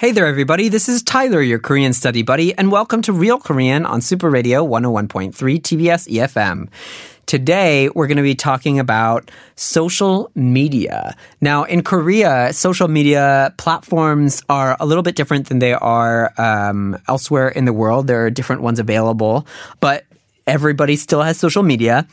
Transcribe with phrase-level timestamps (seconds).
[0.00, 0.70] Hey there, everybody.
[0.70, 4.66] This is Tyler, your Korean study buddy, and welcome to Real Korean on Super Radio
[4.66, 6.68] 101.3 TBS EFM.
[7.26, 11.14] Today, we're going to be talking about social media.
[11.42, 16.96] Now, in Korea, social media platforms are a little bit different than they are um,
[17.06, 18.06] elsewhere in the world.
[18.06, 19.46] There are different ones available,
[19.80, 20.06] but
[20.46, 22.08] everybody still has social media.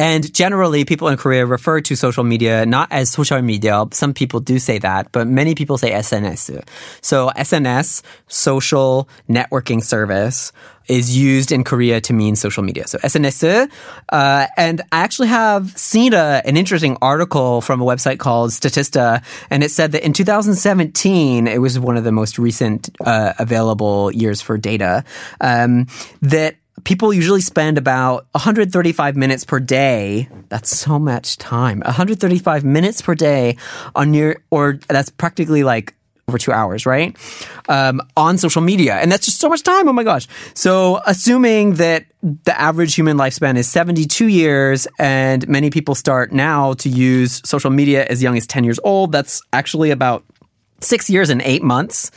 [0.00, 3.84] And generally, people in Korea refer to social media not as social media.
[3.92, 6.66] Some people do say that, but many people say SNS.
[7.02, 10.52] So SNS, social networking service,
[10.88, 12.88] is used in Korea to mean social media.
[12.88, 13.70] So SNS.
[14.08, 19.22] Uh, and I actually have seen a, an interesting article from a website called Statista,
[19.50, 24.10] and it said that in 2017, it was one of the most recent uh, available
[24.12, 25.04] years for data,
[25.42, 25.88] um,
[26.22, 30.28] that people usually spend about 135 minutes per day.
[30.48, 31.80] That's so much time.
[31.80, 33.56] 135 minutes per day
[33.94, 35.94] on your, or that's practically like
[36.30, 37.16] over two hours, right?
[37.68, 38.94] Um, on social media.
[38.94, 39.88] And that's just so much time.
[39.88, 40.28] Oh my gosh.
[40.54, 46.74] So assuming that the average human lifespan is 72 years and many people start now
[46.74, 50.24] to use social media as young as 10 years old, that's actually about
[50.80, 52.10] six years and eight months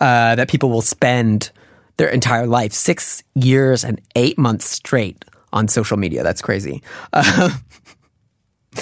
[0.00, 1.52] uh, that people will spend
[1.97, 6.23] their entire life, six years and eight months straight on social media.
[6.23, 6.81] That's crazy.
[7.11, 7.49] Uh,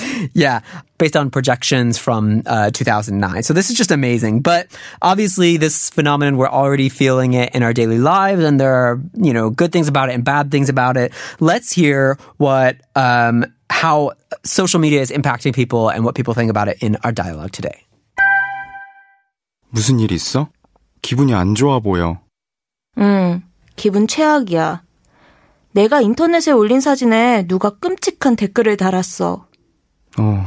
[0.34, 0.62] yeah,
[0.98, 3.44] based on projections from uh, 2009.
[3.44, 4.42] So this is just amazing.
[4.42, 4.67] But
[5.02, 9.34] obviously, this phenomenon, we're already feeling it in our daily lives, and there are, you
[9.34, 11.12] know, good things about it and bad things about it.
[11.40, 14.12] Let's hear what, um, how
[14.44, 17.84] social media is impacting people and what people think about it in our dialogue today.
[19.69, 20.50] 무슨 일 있어?
[21.02, 22.19] 기분이 안 좋아 보여.
[22.98, 23.42] 응,
[23.76, 24.82] 기분 최악이야.
[25.72, 29.47] 내가 인터넷에 올린 사진에 누가 끔찍한 댓글을 달았어.
[30.19, 30.47] 어,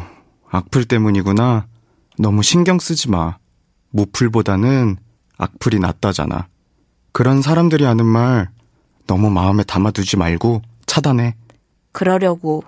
[0.50, 1.68] 악플 때문이구나.
[2.20, 3.38] 너무 신경 쓰지 마.
[3.90, 4.98] 무플보다는
[5.38, 6.48] 악플이 낫다잖아.
[7.12, 8.50] 그런 사람들이 하는 말
[9.08, 11.36] 너무 마음에 담아두지 말고 차단해.
[11.92, 12.64] 그러려고.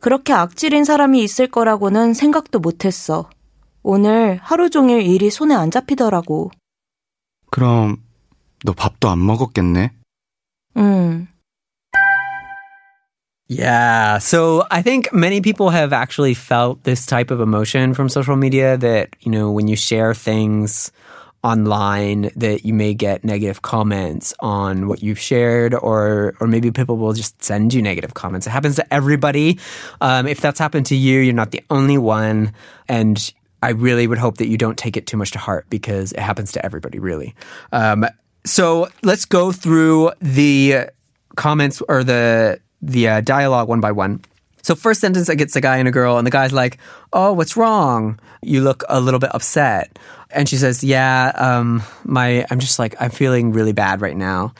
[0.00, 3.28] 그렇게 악질인 사람이 있을 거라고는 생각도 못했어.
[3.82, 6.50] 오늘 하루 종일 일이 손에 안 잡히더라고.
[7.50, 7.96] 그럼
[8.63, 9.91] 너 밥도 안 먹었겠네?
[10.77, 11.27] 응.
[13.47, 14.17] Yeah.
[14.17, 18.77] So I think many people have actually felt this type of emotion from social media
[18.77, 20.91] that, you know, when you share things
[21.43, 26.97] online that you may get negative comments on what you've shared or or maybe people
[26.97, 28.47] will just send you negative comments.
[28.47, 29.59] It happens to everybody.
[29.99, 32.53] Um, if that's happened to you, you're not the only one.
[32.87, 33.19] And
[33.61, 36.19] I really would hope that you don't take it too much to heart because it
[36.19, 37.35] happens to everybody, really.
[37.71, 38.05] Um,
[38.44, 40.90] so let's go through the
[41.36, 44.20] comments or the the uh, dialogue one by one.
[44.62, 46.78] So first sentence, it gets a guy and a girl, and the guy's like,
[47.12, 48.18] "Oh, what's wrong?
[48.42, 49.98] You look a little bit upset."
[50.30, 54.52] And she says, "Yeah, um, my I'm just like I'm feeling really bad right now.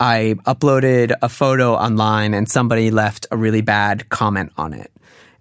[0.00, 4.90] I uploaded a photo online, and somebody left a really bad comment on it."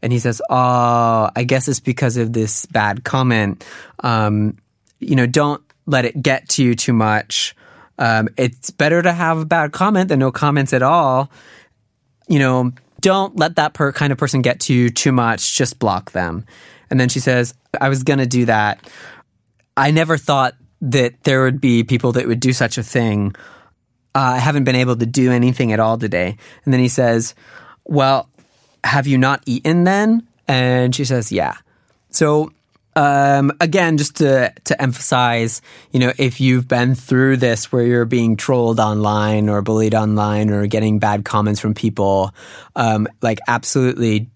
[0.01, 3.63] And he says, "Oh, I guess it's because of this bad comment.
[4.01, 4.57] Um,
[4.99, 7.55] you know, don't let it get to you too much."
[8.01, 11.29] Um, it's better to have a bad comment than no comments at all.
[12.27, 15.55] You know, don't let that per- kind of person get to you too much.
[15.55, 16.47] Just block them.
[16.89, 18.89] And then she says, I was going to do that.
[19.77, 23.35] I never thought that there would be people that would do such a thing.
[24.15, 26.37] Uh, I haven't been able to do anything at all today.
[26.65, 27.35] And then he says,
[27.85, 28.27] Well,
[28.83, 30.27] have you not eaten then?
[30.47, 31.55] And she says, Yeah.
[32.09, 32.51] So
[32.95, 38.05] um, again, just to to emphasize, you know, if you've been through this where you're
[38.05, 42.33] being trolled online or bullied online or getting bad comments from people,
[42.75, 44.29] um, like absolutely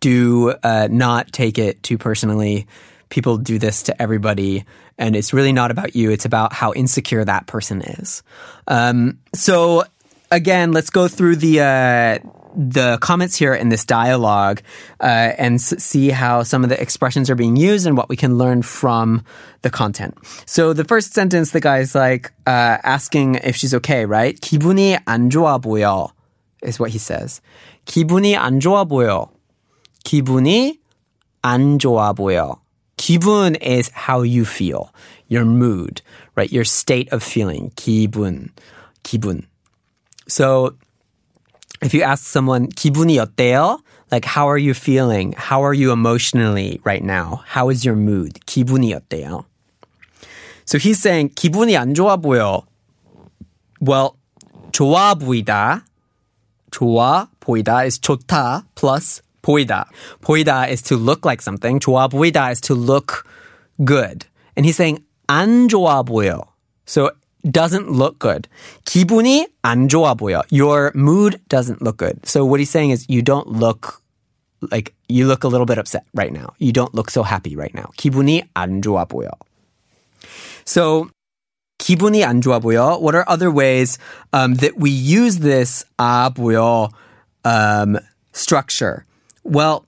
[0.00, 2.66] do uh, not take it too personally.
[3.08, 4.64] People do this to everybody,
[4.98, 6.10] and it's really not about you.
[6.10, 8.24] It's about how insecure that person is.
[8.66, 9.84] Um, so
[10.32, 11.60] again, let's go through the.
[11.60, 14.61] Uh, the comments here in this dialogue
[14.99, 18.15] uh, and s- see how some of the expressions are being used and what we
[18.17, 19.23] can learn from
[19.61, 20.17] the content.
[20.45, 24.39] So the first sentence, the guy's like uh, asking if she's okay, right?
[24.39, 26.11] 기분이 안 좋아 보여
[26.61, 27.41] is what he says.
[27.85, 29.29] 기분이 안 좋아 보여.
[30.03, 30.77] 기분이
[31.43, 32.59] 안 좋아 보여.
[32.97, 34.91] 기분 is how you feel.
[35.31, 36.01] your mood,
[36.35, 36.51] right?
[36.51, 38.49] Your state of feeling, 기분,
[39.05, 39.45] 기분.
[40.27, 40.75] So
[41.81, 43.79] if you ask someone, 기분이 어때요?
[44.11, 45.33] Like, how are you feeling?
[45.37, 47.43] How are you emotionally right now?
[47.47, 48.39] How is your mood?
[48.45, 49.45] 기분이 어때요?
[50.65, 52.63] So he's saying, 기분이 안 좋아 보여.
[53.79, 54.15] Well,
[54.71, 55.83] 좋아 보이다.
[56.71, 59.87] 좋아 보이다 is 좋다 plus 보이다.
[60.21, 61.79] 보이다 is to look like something.
[61.79, 63.25] 좋아 보이다 is to look
[63.83, 64.25] good.
[64.55, 66.41] And he's saying 안 좋아 보여.
[66.85, 67.11] So
[67.49, 68.47] doesn't look good.
[68.85, 70.43] 기분이 안 좋아 보여.
[70.51, 72.25] Your mood doesn't look good.
[72.25, 74.01] So what he's saying is you don't look
[74.71, 76.53] like you look a little bit upset right now.
[76.59, 77.89] You don't look so happy right now.
[77.97, 79.29] 기분이 안 좋아 보여.
[80.65, 81.09] So
[81.79, 82.99] 기분이 안 좋아 보여.
[83.01, 83.97] What are other ways
[84.33, 86.89] um, that we use this 아 보여
[87.43, 87.97] um,
[88.33, 89.05] structure?
[89.43, 89.85] Well,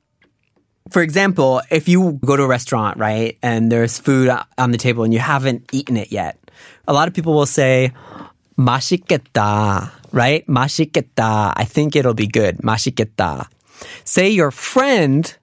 [0.90, 5.04] for example, if you go to a restaurant, right, and there's food on the table
[5.04, 6.38] and you haven't eaten it yet,
[6.88, 7.92] a lot of people will say,
[8.58, 10.46] 맛있겠다, right?
[10.48, 11.54] 맛있겠다.
[11.56, 12.58] I think it'll be good.
[12.58, 13.48] 맛있겠다.
[14.06, 15.36] Say your friend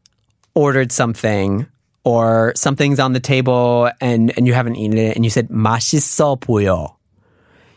[0.55, 1.67] ordered something
[2.05, 6.41] or something's on the table and, and you haven't eaten it and you said, 맛있어
[6.41, 6.97] 보여.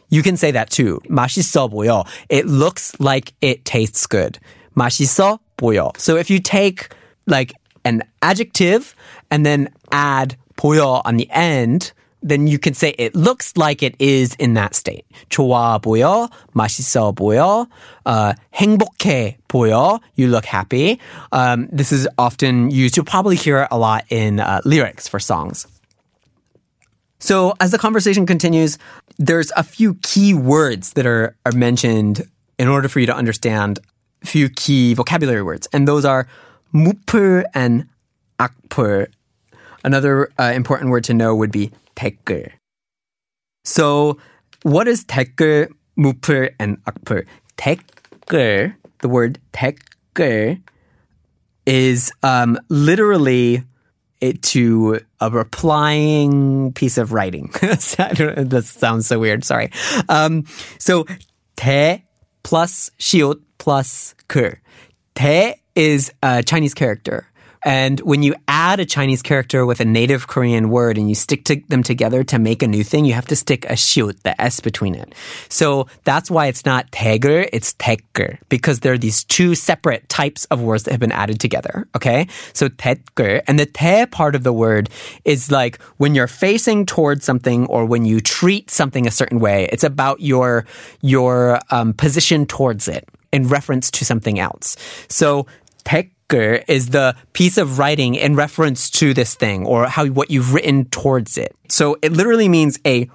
[0.09, 1.01] You can say that too.
[1.09, 2.05] 맛있어 보여.
[2.29, 4.39] It looks like it tastes good.
[4.77, 5.91] 맛있어 보여.
[5.97, 6.93] So if you take
[7.25, 7.53] like
[7.83, 8.95] an adjective
[9.31, 11.93] and then add 보여 on the end,
[12.28, 15.04] then you can say it looks like it is in that state.
[15.30, 17.66] 좋아 보여, 맛있어 보여,
[18.06, 21.00] uh, 행복해 보여, you look happy.
[21.32, 22.96] Um, this is often used.
[22.96, 25.66] You'll probably hear it a lot in uh, lyrics for songs.
[27.18, 28.78] So as the conversation continues,
[29.18, 32.22] there's a few key words that are, are mentioned
[32.58, 33.80] in order for you to understand
[34.22, 35.68] a few key vocabulary words.
[35.72, 36.28] And those are
[36.72, 37.86] 무플 and
[38.38, 39.08] 악플.
[39.84, 42.51] Another uh, important word to know would be 댓글.
[43.63, 44.17] So
[44.63, 47.25] what is 댓글, 무풀, and 악풀?
[47.57, 50.61] 댓글, the word 댓글,
[51.65, 53.63] is um, literally
[54.21, 57.49] it to a replying piece of writing.
[57.61, 59.43] that sounds so weird.
[59.43, 59.69] Sorry.
[60.07, 60.45] Um,
[60.79, 61.05] so
[61.57, 62.03] 대
[62.43, 64.55] plus 시옷 plus 글.
[65.15, 67.27] 대 is a Chinese character.
[67.64, 71.44] And when you add a Chinese character with a native Korean word and you stick
[71.44, 74.40] to them together to make a new thing, you have to stick a shoot, the
[74.40, 75.14] S between it.
[75.48, 80.44] So that's why it's not tegger, it's tegger, because there are these two separate types
[80.46, 81.88] of words that have been added together.
[81.96, 82.28] Okay?
[82.52, 84.90] So tegger, and the te part of the word
[85.24, 89.68] is like when you're facing towards something or when you treat something a certain way.
[89.72, 90.64] It's about your,
[91.00, 94.76] your um, position towards it in reference to something else.
[95.08, 95.46] So
[95.87, 100.53] 댓글 is the piece of writing in reference to this thing or how what you've
[100.53, 101.55] written towards it.
[101.69, 103.09] So it literally means a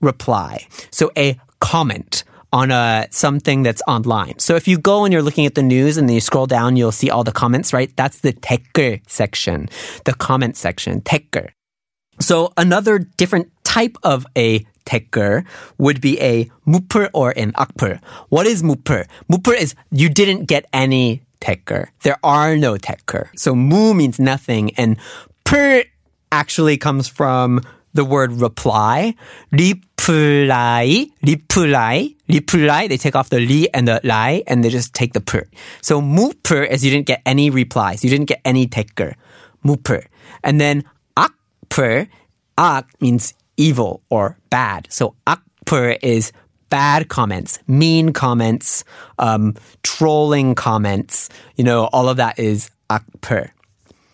[0.00, 0.66] reply.
[0.90, 4.38] So a comment on a something that's online.
[4.38, 6.76] So if you go and you're looking at the news and then you scroll down,
[6.76, 7.94] you'll see all the comments, right?
[7.96, 9.68] That's the 댓글 section,
[10.04, 11.48] the comment section, 댓글.
[12.20, 15.44] So another different type of a 댓글
[15.78, 18.00] would be a 무풀 or an 악풀.
[18.28, 19.06] What is 무풀?
[19.30, 21.87] 무풀 is you didn't get any tecker.
[22.03, 23.29] There are no tekker.
[23.35, 24.97] So mu means nothing and
[25.43, 25.83] per
[26.31, 27.61] actually comes from
[27.93, 29.15] the word reply.
[29.51, 32.87] Reply, reply, reply.
[32.87, 35.43] They take off the li and the lai and they just take the per.
[35.81, 38.03] So mu per is you didn't get any replies.
[38.03, 39.15] You didn't get any tekker.
[39.63, 40.03] Mu per.
[40.43, 40.83] And then
[41.17, 41.33] ak
[41.69, 42.07] per,
[42.57, 44.87] ak means evil or bad.
[44.89, 46.31] So ak per is
[46.68, 48.84] bad comments, mean comments,
[49.18, 51.28] um, trolling comments.
[51.56, 53.50] You know, all of that is akper.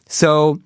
[0.08, 0.60] So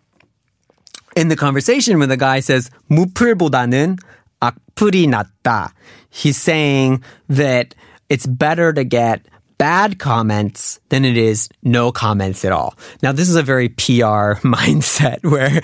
[1.17, 3.99] in the conversation when the guy says 무풀보다는
[4.41, 5.73] 악플이 낫다,
[6.11, 7.75] he's saying that
[8.09, 9.27] it's better to get
[9.59, 12.75] bad comments than it is no comments at all.
[13.03, 15.61] Now this is a very PR mindset where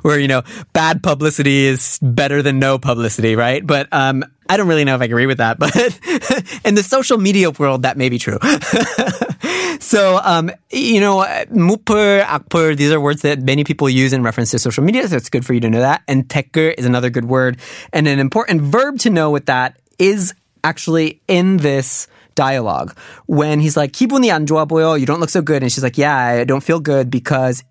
[0.01, 0.43] where you know
[0.73, 3.65] bad publicity is better than no publicity, right?
[3.65, 5.75] But um I don't really know if I agree with that, but
[6.65, 8.37] in the social media world that may be true.
[9.79, 14.51] so um you know 무풀, 악플 these are words that many people use in reference
[14.51, 16.03] to social media, so it's good for you to know that.
[16.07, 17.57] And 댓글 is another good word
[17.91, 20.33] and an important verb to know with that is
[20.63, 25.41] actually in this dialogue when he's like 기분이 안 좋아 보여 you don't look so
[25.41, 27.63] good and she's like yeah I don't feel good because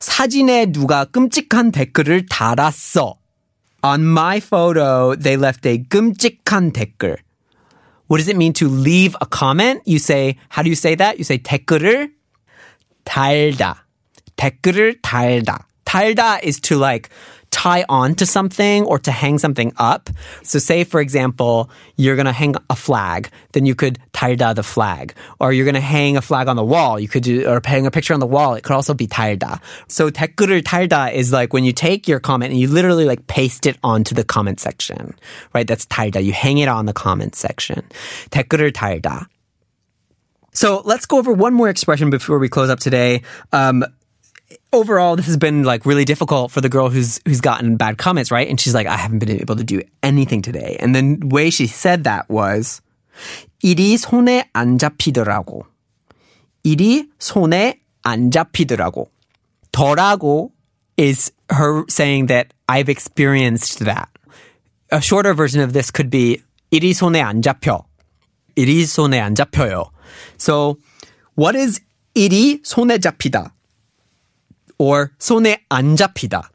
[0.00, 3.16] 사진에 누가 끔찍한 댓글을 달았어
[3.82, 7.16] on my photo they left a 끔찍한 댓글
[8.08, 11.18] what does it mean to leave a comment you say how do you say that
[11.18, 12.10] you say 댓글을
[13.04, 13.86] 달다
[14.36, 17.10] 댓글을 달다 달다 is to like
[17.52, 20.10] tie on to something or to hang something up.
[20.42, 24.62] So say, for example, you're going to hang a flag, then you could 달다 the
[24.62, 25.14] flag.
[25.38, 27.86] Or you're going to hang a flag on the wall, you could do, or hang
[27.86, 29.60] a picture on the wall, it could also be 달다.
[29.86, 33.66] So 댓글을 달다 is like when you take your comment and you literally like paste
[33.66, 35.14] it onto the comment section,
[35.54, 35.66] right?
[35.66, 36.24] That's 달다.
[36.24, 37.82] You hang it on the comment section.
[38.30, 39.26] 댓글을 달다.
[40.54, 43.22] So let's go over one more expression before we close up today.
[43.52, 43.84] Um,
[44.72, 48.30] overall, this has been like really difficult for the girl who's who's gotten bad comments,
[48.30, 48.48] right?
[48.48, 50.76] And she's like, I haven't been able to do anything today.
[50.80, 52.80] And the way she said that was,
[53.62, 55.64] 일이 손에 안 잡히더라고.
[56.64, 59.08] 일이 손에 안 잡히더라고.
[59.72, 60.50] 더라고
[60.96, 64.08] is her saying that I've experienced that.
[64.90, 67.84] A shorter version of this could be 일이 손에 안 잡혀.
[68.56, 69.90] 일이 손에 안 잡혀요.
[70.36, 70.76] So,
[71.34, 71.80] what is
[72.14, 73.52] 일이 손에 잡히다?
[74.78, 76.50] Or 손에 안 잡히다?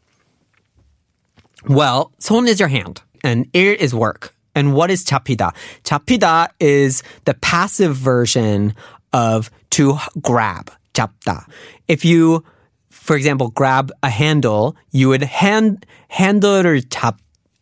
[1.70, 4.34] Well, 손 is your hand and 일 is work.
[4.56, 5.54] And what is 잡히다?
[5.84, 8.74] 잡히다 is the passive version
[9.14, 11.46] of to grab, 잡다.
[11.88, 12.44] If you,
[12.90, 17.18] for example, grab a handle, you would hand, handle를 잡,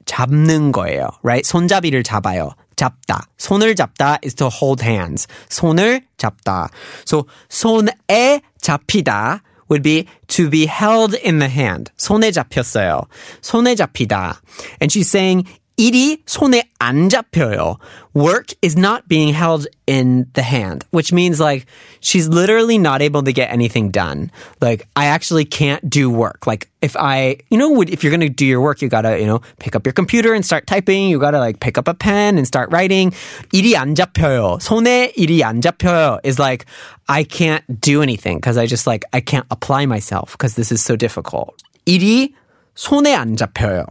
[0.05, 1.45] 잡는 거예요, right?
[1.45, 2.51] 손잡이를 잡아요.
[2.75, 3.27] 잡다.
[3.37, 5.27] 손을 잡다 is to hold hands.
[5.49, 6.69] 손을 잡다.
[7.05, 11.91] So 손에 잡히다 would be to be held in the hand.
[11.97, 13.03] 손에 잡혔어요.
[13.41, 14.41] 손에 잡히다.
[14.79, 15.45] And she's saying
[15.79, 17.77] 일이 손에 안 잡혀요.
[18.13, 21.65] Work is not being held in the hand, which means like
[21.99, 24.31] she's literally not able to get anything done.
[24.61, 26.47] Like I actually can't do work.
[26.47, 29.19] Like if I, you know, if you're going to do your work, you got to,
[29.19, 31.09] you know, pick up your computer and start typing.
[31.09, 33.11] You got to like pick up a pen and start writing.
[33.51, 34.59] 일이 안 잡혀요.
[34.61, 36.65] 손에 일이 안 잡혀요 is like
[37.09, 40.81] I can't do anything because I just like I can't apply myself because this is
[40.81, 41.61] so difficult.
[41.85, 42.33] 일이
[42.75, 43.85] 손에 안 잡혀요.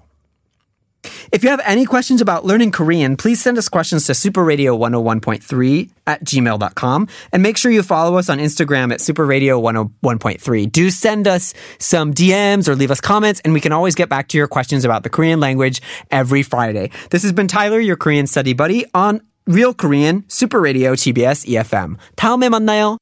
[1.33, 6.25] If you have any questions about learning Korean, please send us questions to superradio101.3 at
[6.25, 10.73] gmail.com and make sure you follow us on Instagram at superradio101.3.
[10.73, 14.29] Do send us some DMs or leave us comments and we can always get back
[14.29, 16.91] to your questions about the Korean language every Friday.
[17.11, 21.97] This has been Tyler, your Korean study buddy on Real Korean Super Radio TBS EFM.
[22.17, 22.97] 다음에 만나요.